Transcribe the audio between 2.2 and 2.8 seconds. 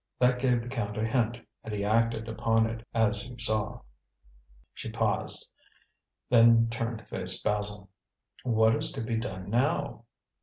upon